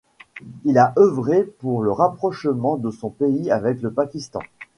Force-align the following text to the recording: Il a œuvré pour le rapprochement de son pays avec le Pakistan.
Il 0.65 0.79
a 0.79 0.93
œuvré 0.97 1.43
pour 1.43 1.83
le 1.83 1.91
rapprochement 1.91 2.75
de 2.75 2.89
son 2.89 3.11
pays 3.11 3.51
avec 3.51 3.83
le 3.83 3.93
Pakistan. 3.93 4.41